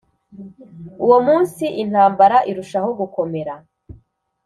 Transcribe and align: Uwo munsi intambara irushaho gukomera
Uwo 1.03 1.17
munsi 1.27 1.63
intambara 1.83 2.37
irushaho 2.51 2.89
gukomera 2.99 3.53